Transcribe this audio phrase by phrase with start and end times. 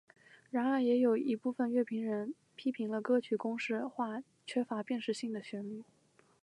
[0.49, 5.83] 然而也有一部分乐评人批评了歌曲公式化缺乏辨识性的旋律。